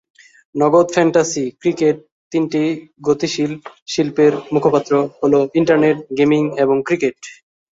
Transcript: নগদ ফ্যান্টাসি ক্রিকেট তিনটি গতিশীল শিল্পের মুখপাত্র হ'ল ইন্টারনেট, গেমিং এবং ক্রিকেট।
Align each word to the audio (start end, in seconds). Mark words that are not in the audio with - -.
নগদ 0.55 0.87
ফ্যান্টাসি 0.95 1.45
ক্রিকেট 1.61 1.97
তিনটি 2.31 2.63
গতিশীল 3.07 3.51
শিল্পের 3.87 4.33
মুখপাত্র 4.53 4.91
হ'ল 5.17 5.33
ইন্টারনেট, 5.59 5.97
গেমিং 6.17 6.43
এবং 6.63 6.77
ক্রিকেট। 6.87 7.17